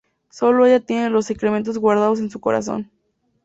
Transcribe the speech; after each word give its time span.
Solo 0.31 0.65
ella 0.65 0.77
los 0.79 0.87
tiene 0.87 1.21
secretamente 1.21 1.71
guardados 1.77 2.19
en 2.21 2.31
su 2.31 2.39
corazón. 2.39 2.89